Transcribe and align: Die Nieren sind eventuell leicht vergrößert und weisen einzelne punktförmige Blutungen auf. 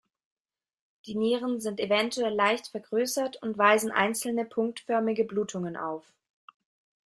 Die 1.05 1.13
Nieren 1.13 1.59
sind 1.59 1.79
eventuell 1.79 2.33
leicht 2.33 2.69
vergrößert 2.69 3.39
und 3.43 3.59
weisen 3.59 3.91
einzelne 3.91 4.45
punktförmige 4.45 5.25
Blutungen 5.25 5.77
auf. 5.77 6.11